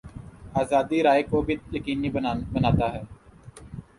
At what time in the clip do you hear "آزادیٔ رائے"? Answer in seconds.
0.61-1.23